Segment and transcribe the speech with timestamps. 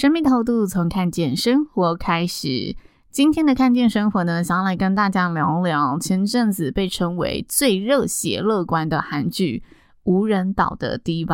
[0.00, 2.74] 生命透度从看见生活开始。
[3.10, 9.62] 今天的看见生活呢，想要来跟大家聊聊前阵子被称为最热血乐观的韩剧
[10.04, 11.26] 《无人岛的 Diva》。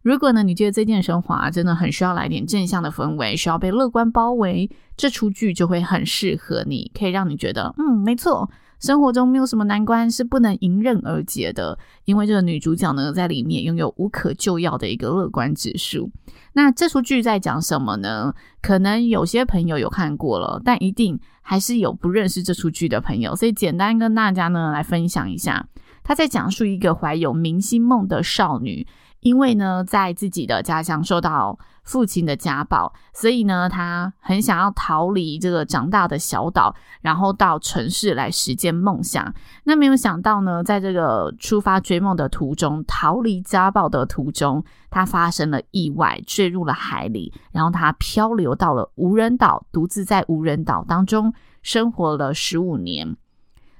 [0.00, 8.48] 如果呢，你觉得这件生活，真的很需要来点正向的氛围，需要被乐观包围，这出剧就会很适合你，可以让你觉得，嗯，没错。
[8.84, 16.10] 生活中没有什么难关是不能迎刃而解的，因为这个女主角呢，在里面拥有无可救药的一个乐观指数。
[16.52, 18.34] 那这出剧在讲什么呢？
[18.60, 25.66] 可能有些朋友有看过了，但一定还是有不认识这出剧的朋友，所以简单跟大家呢来分享一下。
[26.02, 28.86] 她在讲述一个怀有明星梦的少女。
[29.20, 39.32] 因为呢，在自己的家乡受到父亲的家暴，所以呢，他很想要逃离这个长大的小岛，然后到城市来实现梦想。
[39.64, 53.16] 那没有想到呢，在这个出发追梦的途中，逃离家暴的途中，他发生了意外，坠入了海里，然后他漂流到了无人岛，独自在无人岛当中生活了十五年。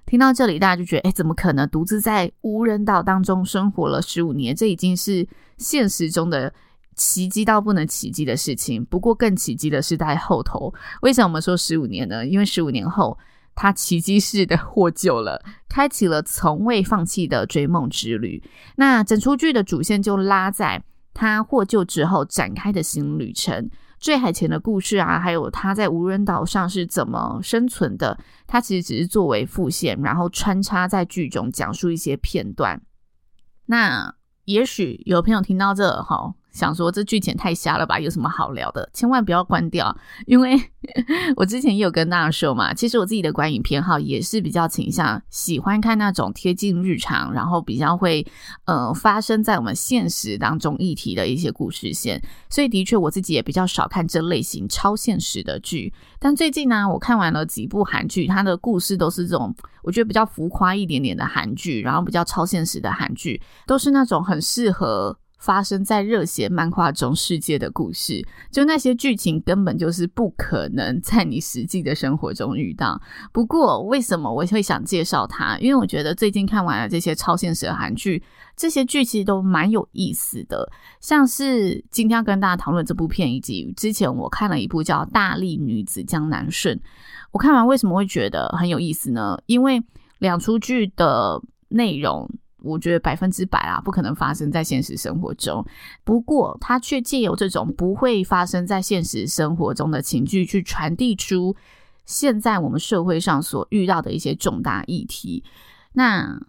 [0.06, 4.54] 听到这里，大家就觉得，哎，怎么可能独自在无人岛当中生活了十五年？
[4.54, 5.26] 这已经是
[5.56, 6.52] 现实中的
[6.96, 8.84] 奇迹到不能奇迹的事情。
[8.84, 10.72] 不过，更奇迹的是在后头。
[11.02, 12.26] 为什么我们说十五年呢？
[12.26, 13.18] 因为十五年后，
[13.54, 18.42] 他奇迹式的获救了，开启了从未放弃的追梦之旅。
[18.76, 23.70] 那整出剧的主线就拉在他获救之后展开的新旅程。
[24.00, 32.82] 坠海前的故事啊，还有他在无人岛上是怎么生存的，他其实只是作为副线，然后穿插在剧中讲述一些片段。
[33.66, 36.34] 那也许有朋友听到这哈。
[36.54, 37.98] 想说这剧情太瞎了吧？
[37.98, 38.88] 有什么好聊的？
[38.94, 39.94] 千万不要关掉，
[40.26, 40.58] 因为
[41.36, 48.24] 我之前也有跟大家说嘛，其实我自己的观影偏好也是比较倾向喜欢看那种贴近日常，然后比较会
[48.66, 52.22] 呃发生在我们现实当中议题的一些故事线。
[52.48, 55.92] 所以的确我自己也比较少看这类型超现实的剧。
[56.20, 65.18] 但最近呢，我看完了几部韩剧，它的故事都是这种我觉得比较浮夸一点点的韩剧，然后比较超现实的韩剧，都是那种很适合。
[65.44, 72.98] 发生在热血漫画中世界的故事，就那些剧情根本就是不可能在你实际的生活中遇到。
[73.30, 75.58] 不过，为什么我会想介绍它？
[75.58, 78.22] 因为我觉得最近看完了这些超现实的韩剧，
[78.56, 80.66] 这些剧其实都蛮有意思的。
[80.98, 86.74] 像是今天要跟大家讨论这部片，以及之前我看了一部叫《大力女子江南顺》，
[87.32, 89.36] 我看完为什么会觉得很有意思呢？
[89.44, 89.82] 因为
[90.20, 91.38] 两出剧的
[91.68, 92.30] 内容。
[92.64, 95.64] 我觉得百分之百啊，不可能发生在现实生活中。
[96.02, 101.54] 不过，他却借由这种不会发生在现实生活中的情绪，去传递出
[102.06, 105.44] 现在我们社会上所遇到的一些重大议题。
[105.92, 106.40] 那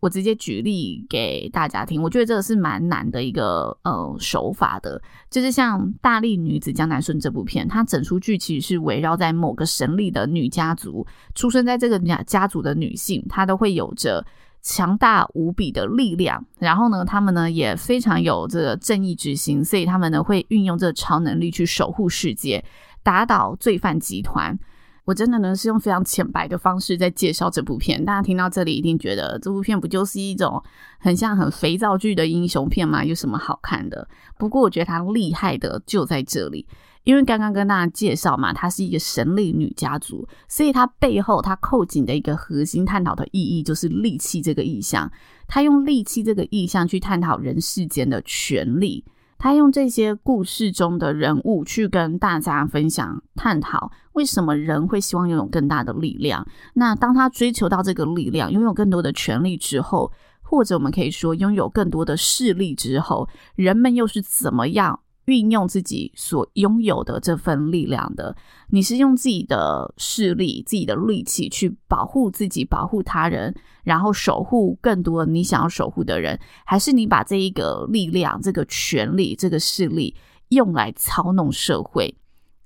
[0.00, 14.24] 我直接举例给大家听，我觉得这个是蛮难的一个呃手法的，就是像《大力女子江南顺》这部片，它整出剧其实是围绕在某个神力的女家族，出生在这个家家族的女性，她都会有着。
[14.62, 22.64] 强大无比的力量，然后呢，他们呢也非常有这个正义之心，所以他们呢会运用这个超能力去守护世界，
[23.02, 24.58] 打倒罪犯集团。
[25.06, 30.62] 我真的呢是用非常浅白的方式在介绍这部片，大家听到这里一定觉得这部片不就是一种
[30.98, 33.02] 很像很肥皂剧的英雄片吗？
[33.02, 34.06] 有什么好看的？
[34.38, 36.66] 不过我觉得它厉害的就在这里。
[37.04, 45.10] 因为刚刚跟大家介绍嘛，她是一个神力女家族，所以她背后她扣紧的一个核心探讨的意义就是利器这个意象。
[45.46, 49.04] 她用利器这个意象去探讨人世间的权力。
[49.42, 56.46] 他用这些故事中的人物去跟大家分享、探讨为什么人会希望拥有更大的力量。
[56.74, 60.12] 那当他追求到这个力量，拥有更多的权力之后，
[60.42, 65.00] 或者我们可以说拥有更多的势力之后，人们又是怎么样？
[65.30, 68.36] 运用自己所拥有的这份力量的，
[68.70, 73.54] 你是用自己的势力、自己的力气去保护自己、保护他人，
[73.84, 80.16] 然后守护更多你想要守护的人，还是你把这一个力量、这个权力、这个势力
[80.48, 82.12] 用来操弄社会？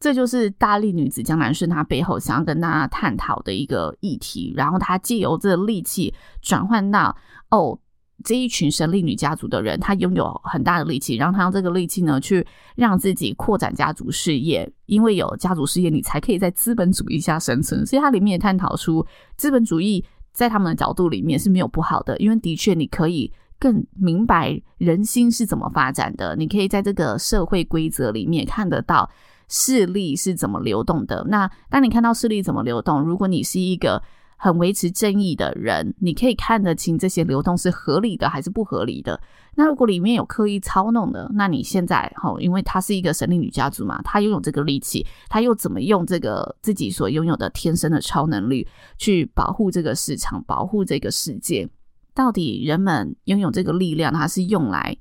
[0.01, 4.55] 这就是大力女子江南顺她背后想要跟大家探讨的一个议题。
[4.57, 7.15] 然后她借由这个力气转换到
[7.51, 7.79] 哦。
[8.23, 12.47] 这一群神力女家族的人，他拥有很大的力气，然后他用这个力气呢，去
[12.77, 14.71] 让自己扩展家族事业。
[14.87, 17.85] 因为有家族事业，你才可以在资本主义下生存。
[17.85, 19.05] 所以，它里面也探讨出
[19.37, 29.09] 资本主义在他们的角度里面是没有不好的，因为的确你可以更明白人心是怎么发展的，你可以在这个社会规则里面看得到
[29.49, 31.25] 势力是怎么流动的。
[31.29, 34.03] 那当你看到势力怎么流动，如果你是一个
[34.37, 39.21] 很维持正义的人，你可以看得清这些流动是合理的还是不合理的。
[39.57, 48.67] 那如果里面有刻意操弄的，那你现在齁，因为她是一个神力女家族嘛，她拥有这个力气，她又怎么用这个自己所拥有的天生的超能力
[48.99, 51.69] 去保护这个市场，保护这个世界？
[52.13, 54.97] 到底人们拥有这个力量，它是用来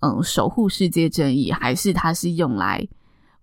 [0.00, 2.88] 嗯守护世界正义，还是它是用来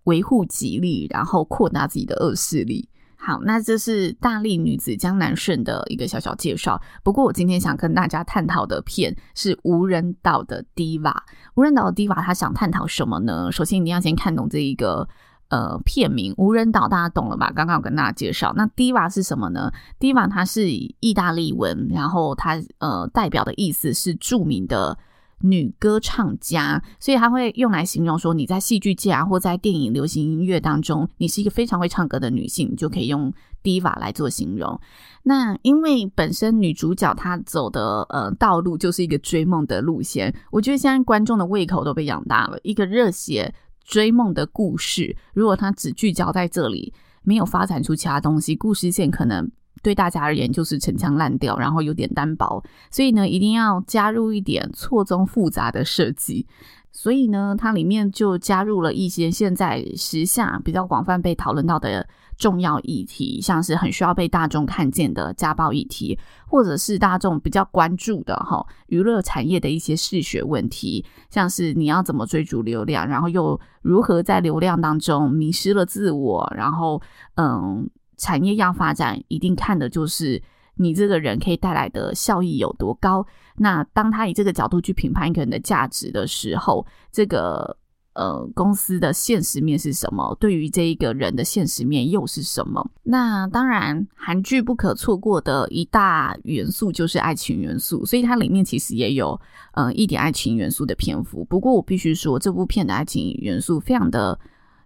[0.05, 2.89] 维护己利，然后扩大自己的恶势力？
[3.25, 6.81] 好，那这是大力女子江南顺的一个小小介绍。
[7.03, 11.15] 不过，我今天想跟大家探讨的片是无人岛的 Diva。
[11.55, 13.49] 无人岛的 Diva，他想探讨什么呢？
[13.49, 15.07] 首先，一定要先看懂这一个
[15.47, 16.33] 呃片名。
[16.37, 17.49] 无人岛，大家懂了吧？
[17.55, 18.51] 刚刚我跟大家介绍。
[18.57, 19.71] 那 Diva 是什么呢
[20.01, 24.97] ？Diva 它是意大利文，然后它呃代表的意思是著名的。
[25.43, 33.31] 女歌唱家，所以他会用来形容说，你在戏剧界啊，或在电影、流行音乐当中，你是一个非常会唱歌的女性，你就可以用
[33.61, 34.79] diva 来做形容。
[35.23, 42.57] 那因为本身女主角她走的呃道路就是一个追梦的路线，我觉得现在观众的胃口都被养大了。
[42.63, 43.53] 一个热血
[43.83, 49.51] 追梦的故事，如果它只聚焦在这里，没有发展出其他东西，故事线可能。
[49.81, 56.47] 对大家而言就是陈腔滥调，然后有点单薄，所以呢，一定要加入一点错综复杂的设计。
[56.95, 77.01] 所以呢，它里面就加入了一些现在时下比较广泛被讨论到的重要议题，像是很需要被大众看见的家暴议题，或者是大众比较关注的哈娱乐产业的一些视觉问题，像是你要怎么追逐流量，然后又如何在流量当中迷失了自我，然后
[77.35, 77.89] 嗯。
[78.23, 80.41] 产业要发展，一定看的就是
[80.75, 83.25] 你这个人可以带来的效益有多高。
[83.57, 87.77] 那当他以这个角度去评判一个人的价值的时候，这个
[88.13, 90.33] 呃公司的现实面是什么？
[90.39, 92.89] 对于这一个人的现实面又是什么？
[93.03, 99.37] 那当然，韩剧不可错过的一大元素就是爱情元素，所以它里面其实也有
[99.73, 101.43] 呃一点爱情元素的篇幅。
[101.43, 104.39] 不过我必须说，这部片的爱情元素非常的。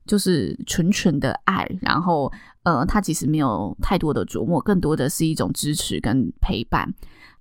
[0.08, 2.32] 就是纯纯的爱，然后
[2.64, 6.92] 呃，他其实没有太多的琢磨，更多的是一种支持跟陪伴。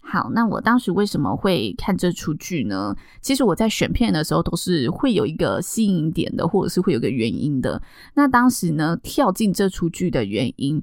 [0.00, 2.94] 好，那我当时为什么会看这出剧呢？
[3.20, 7.80] 其实我在选片的时候都是会有一个吸引点的，或者是会有个原因的。
[8.14, 10.80] 那当时呢，跳进这出剧的原因，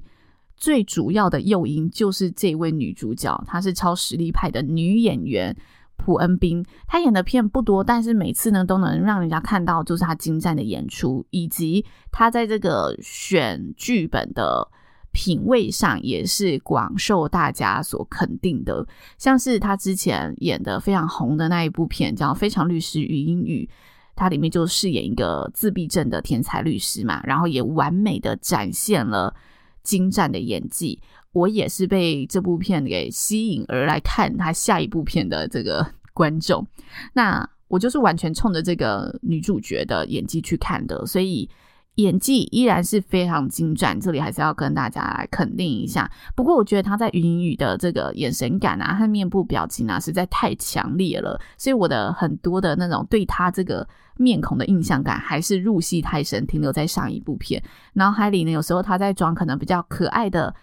[0.56, 5.56] 最主要的诱因就是这位女主角，她是超实力派的女演员。
[6.04, 14.68] 朴恩斌，他演的片不多，但是每次呢都能让人家看到，就是他精湛的演出，以及他在这个选剧本的
[15.12, 18.86] 品味上也是广受大家所肯定的。
[19.16, 23.66] 像是他之前演的非常红的那一部片叫《非常律师禹英禑》，
[24.14, 29.34] 他里面就饰演一个自闭症的天才律师嘛，然后也完美的展现了
[29.82, 31.00] 精湛的演技。
[31.34, 36.64] 我也是被这部片给吸引而来看他下一部片的这个 观众，
[37.12, 41.50] 那我就是完全冲着这个女主角的演技去看的，所以
[41.96, 43.98] 演技依然是非常精湛。
[44.00, 46.08] 这里还是要跟大家来肯定一下。
[46.36, 53.84] 不过我觉得她在云雨的这个眼神感啊和面部表情啊实在太强烈了，所以我的很多的那种对她这个
[54.16, 57.60] 面孔的印象感还是入戏太深，停留在上一部片
[57.94, 58.52] 脑海里呢。
[58.52, 60.54] 有时候她在装可能比较可爱的。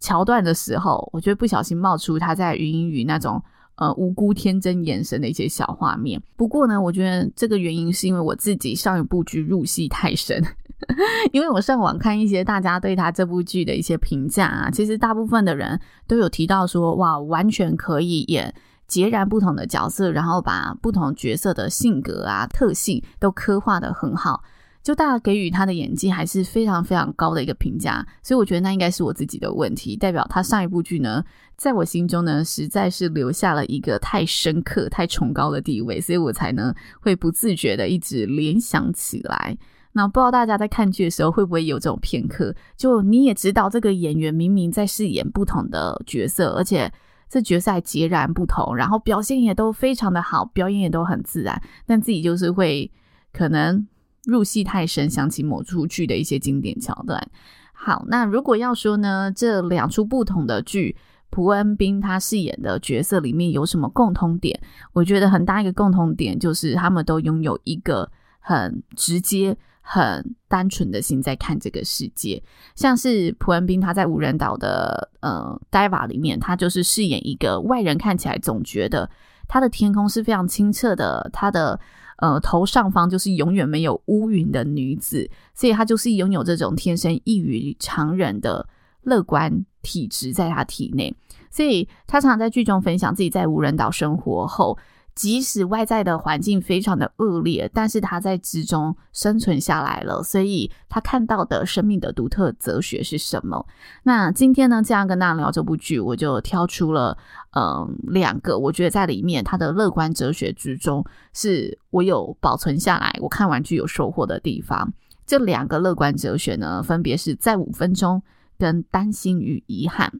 [0.00, 3.42] 桥段的时候，我觉得不小心冒出他在禹英禑那种
[3.76, 6.22] 呃无辜天真眼神的一些小画面。
[6.36, 10.42] 不过呢，我觉得这个原因是因为我自己上一部剧入戏太深，
[11.32, 18.54] 因为我上网看一些大家对他这部剧的一些评价啊，其实大部分的人都有提到说，哇，完全可以演
[18.86, 24.42] 截然不同的角色，然后把不同角色的性格啊、特性都刻画得很好。
[24.84, 31.24] 就大家给予他的演技还是非常非常高的一个评价，所以我觉得那应该是我自己的问题，代表他上一部剧呢，
[31.56, 39.56] 在我心中呢，实在是留下了一个太深刻、太崇高的地位，所以我才呢会不自觉的一直联想起来。
[39.92, 42.54] 那不知道大家在看剧的时候会不会有这种片刻？
[42.76, 46.92] 就你也知道这个演员明明在饰演不同的角色，而且
[47.30, 52.92] 这角色还截然不同，然后表现也都非常的好，表演也都很自然，但自己就是会
[53.32, 53.86] 可能。
[54.26, 57.30] 入戏太深，想起某出剧的一些经典桥段。
[57.72, 60.96] 好，那如果要说呢，这两出不同的剧，
[61.28, 64.58] 朴恩斌他饰演的角色里面有什么共通点？
[64.92, 72.42] 我觉得很大一个共通点就是他们都拥有一个很直接、很单纯的心在看这个世界。
[72.74, 79.10] 像是朴恩斌他在无人岛的呃 Diva 里面，他就是饰演一个外人看起来总觉得
[79.48, 81.78] 他的天空是非常清澈的，他的。
[82.18, 88.68] 呃，头上方就是永远没有乌云的女子，所以她就是拥有这种天生异于常人的
[89.02, 91.14] 乐观体质在她体内，
[91.50, 94.78] 所以她常常在剧中分享自己在无人岛生活后。
[95.14, 103.64] 即使外在的环境非常的恶劣，但是他在之中生存下来了，所以他看到的生命的独特哲学是什么？
[104.02, 107.16] 那今天呢，这样跟大家聊这部剧，我就挑出了
[107.56, 114.92] 嗯两个，我觉得在里面他的乐观哲学之中，是我有保存下来，我看完剧有收获的地方。
[115.24, 118.20] 这两个乐观哲学呢，分别是在五分钟
[118.58, 120.12] 跟担心与遗憾。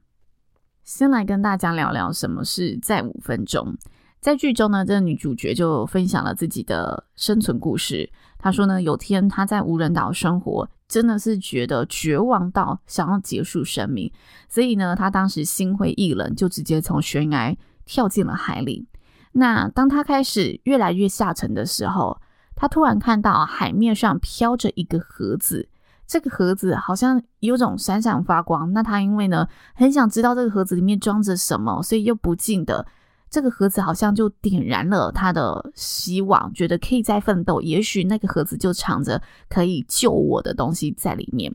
[0.84, 3.76] 先来跟大家聊聊什么是在五分钟。
[4.24, 8.08] 在剧中呢，这个女主角就分享了自己的生存故事。
[8.38, 14.10] 她说呢，有天她在无人岛生活，真的是觉得绝望到想要结束生命，
[14.48, 17.54] 所以呢，她当时心灰意冷，就直接从悬崖
[17.84, 18.88] 跳进了海里。
[19.32, 22.18] 那当她开始越来越下沉的时候，
[22.56, 25.68] 她突然看到海面上飘着一个盒子，
[26.06, 28.72] 这个盒子好像有种闪闪发光。
[28.72, 32.86] 那她因为呢，很想知道这个盒子里面装着什么，所以又不禁的。
[33.34, 41.52] 这个盒子好像就点燃了他的希望，觉得可以再奋斗，也许那个盒子就藏着可以救我的东西在里面。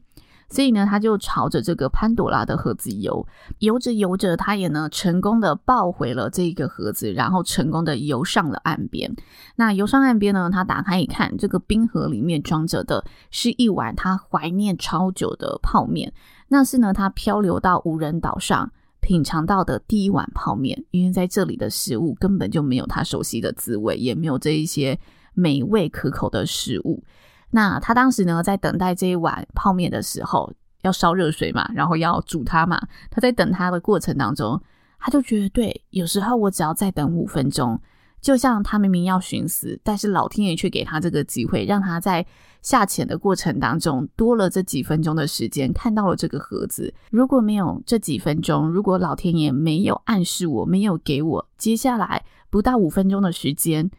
[0.49, 3.25] 所以呢，他就朝着这个潘朵拉的盒子游，
[3.59, 9.15] 游着游着，他也呢成功的抱回了这个盒子，然后成功的游上了岸边。
[9.55, 16.11] 那游上岸边呢，他打开一看，这个冰盒里面装着的是一碗他怀念超久的泡面，
[16.49, 18.69] 那是呢他漂流到无人岛上。
[19.01, 24.99] 品尝到的第一碗泡面，因为在这里的食物根本就没有他熟悉的滋味，也没有这一些
[25.33, 27.03] 美味可口的食物。
[27.51, 30.51] 那他当时呢，在等待这一碗泡面的时候，
[30.83, 32.79] 要烧热水嘛，然后要煮它嘛。
[33.09, 34.61] 他在等它的过程当中，
[34.99, 37.79] 他就觉得，对，有时候我只要再等五分钟。
[38.21, 42.25] 就像他明明要寻死，但是老天爷却给他这个机会，让他在
[42.61, 46.93] 下潜的过程当中多了这几分钟的时间，看到了这个盒子。
[47.09, 53.89] 如果没有这几分钟，如果老天爷没有暗示我，没有给我接下来不到五分钟的时间，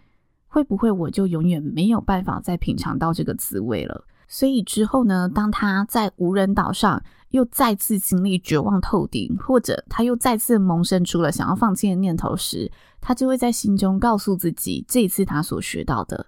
[0.48, 4.04] 会不会我就永远没有办法再品尝到这个滋味了？
[4.32, 12.70] 所以之后呢，当他在无人岛上又再次经历绝望透顶，或者他又再次萌生出了想要放弃的念头时，
[13.00, 16.26] 他就会在心中告诉自己，这一次他所学到的，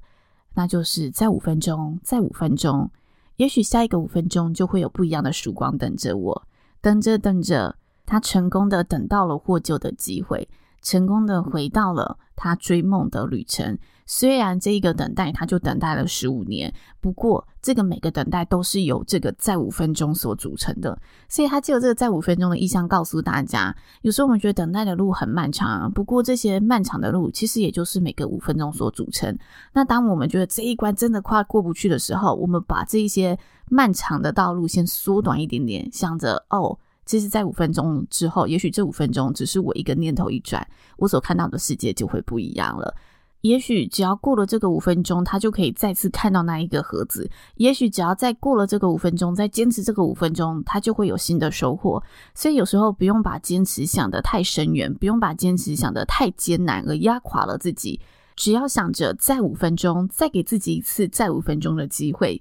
[0.55, 2.91] 那就是再五分钟，再五分钟，
[3.37, 6.43] 也许下一个五分钟就会有不一样的曙光等着我。
[6.81, 10.49] 等着等着，他成功的等到了获救的机会，
[10.83, 13.79] 成功的回到了他追梦的旅程。
[14.05, 29.39] 虽然这一个等待，他就等待了十五年，不过这个每个等待都是由这个在五分钟所组成的，所以他借由这个在五分钟的意象告诉大家，有时候我们觉得等待的路很漫长，不过这些漫长的路其实也就是每个五分钟所组成。
[29.73, 33.39] 那当我们觉得这一关真的快过不去的时候，我们把这一些
[33.71, 40.67] 漫长的道路先缩短一点点，想着哦，其实，在五分钟之后，也许这五分钟只是我一个念头一转，
[40.97, 42.95] 我所看到的世界就会不一样了。
[43.41, 47.29] 也许只要过了这个五分钟，他就可以再次看到那一个盒子。
[47.57, 52.01] 也许只要再过了这个五分钟，再坚持这个五分钟，他就会有新的收获。
[52.37, 58.01] 所以有时候不用把坚持想得太深远，不用把坚持想得太艰难而压垮了自己。
[58.37, 62.41] 只要想着再五分钟，再给自己一次再五分钟的机会，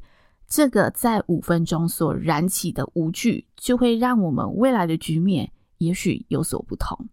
[0.51, 7.07] 这个在五分钟所燃起的无惧，就会让我们未来的局面也许有所不同。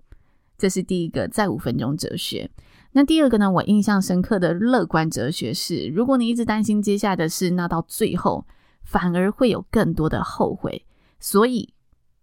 [0.58, 2.50] 这是第一个在五分钟哲学。
[2.90, 3.48] 那第二个呢？
[3.48, 8.44] 我印象深刻的乐观哲学是：如果你一直担心接下来的事，那到最后
[8.82, 10.84] 反而会有更多的后悔。
[11.20, 11.72] 所以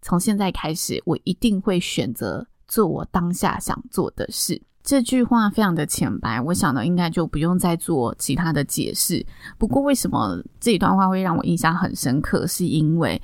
[0.02, 4.60] 从现在开始，我一定会选择做我当下想做的事。
[4.86, 9.26] 这句话非常的浅白，我想呢，应该就不用再做其他的解释。
[9.58, 12.46] 不过，为什么这一段话会让我印象很深刻？
[12.46, 13.20] 是因为，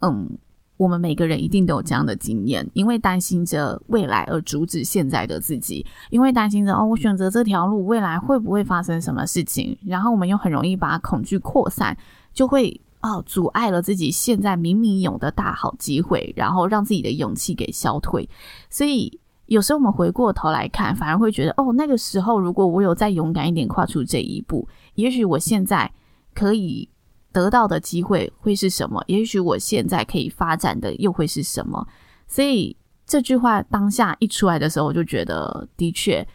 [0.00, 0.28] 嗯，
[0.76, 9.78] 我们每个人一定都有这样的经验，因为担心着未来而阻止现在的自己，因为担心着哦，我选择这条路，未来会不会发生什么事情？
[9.86, 11.96] 然后我们又很容易把恐惧扩散，
[12.34, 18.28] 就会哦，阻碍了自己现在明明有的大好机会，然后让自己的勇气给消退，
[18.68, 19.20] 所以。
[19.46, 25.90] 有时候我们回过头来看，反而会觉得，哦，那个时候如果我有再勇敢一点跨出这一步，也许我现在
[26.34, 26.88] 可以
[27.32, 29.02] 得到的机会会是什么？
[29.06, 31.86] 也许我现在可以发展的又会是什么？
[32.26, 32.76] 所以
[33.06, 36.26] 这句话当下一出来的时候，我就觉得，的确，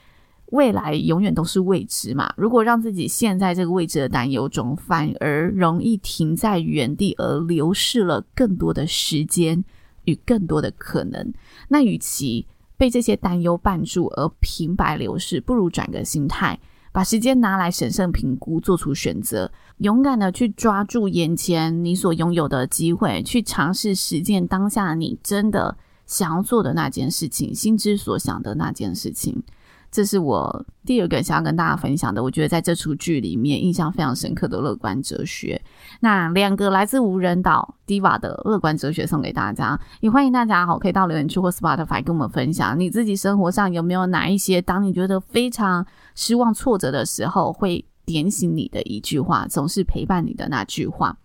[0.51, 2.33] 未来永远都是未知嘛。
[2.37, 9.61] 如果让自己陷在这个未知的担忧中，反而容易停在原地，而流逝了更多的时间
[10.05, 11.33] 与更多的可能。
[11.67, 12.47] 那与其
[12.81, 16.59] 被这些担忧绊住而平白流逝，不如转个心态，
[16.91, 29.43] 把时间拿来审慎评估，做出选择，勇敢的去抓住眼前你所拥有的机会，去尝试实践当下你真的想要做的那件事情，心之所想的那件事情。
[29.91, 35.61] 这是我第二个想要跟大家分享的，我觉得在这出剧里面印象非常深刻的乐观哲学。
[35.99, 51.17] 那两个来自无人岛 Diva 的乐观哲学送给大家，也欢迎大家好可以到留言区或 Spotify 跟我们分享你自己生活上有没有哪一些当你觉得非常失望挫折的时候会点醒你的一句话，总是陪伴你的那句话。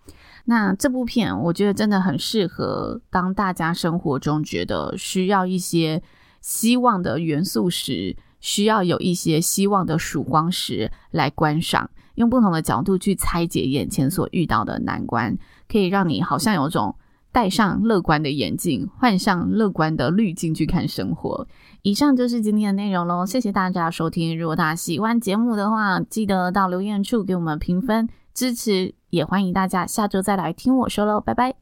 [0.47, 6.03] 那这部片我觉得真的很适合当大家生活中觉得需要一些
[6.41, 8.17] 希望的元素时。
[8.47, 15.37] 需要有一些希望的曙光时来观赏，用不同的角度去拆解眼前所遇到的难关，
[15.69, 16.95] 可以让你好像有种
[17.33, 21.49] 戴上乐观的眼镜，换上乐观的滤镜去看生活。
[21.83, 24.39] 以上就是今天的内容喽，谢谢大家收听。
[24.39, 31.53] 如果大家喜欢节目的话，记得到留言处给我们评分支持，也欢迎大家下周再来听我说喽，拜拜。